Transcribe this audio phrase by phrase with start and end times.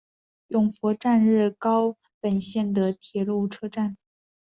[0.47, 3.97] 勇拂站日高本线的铁路车站。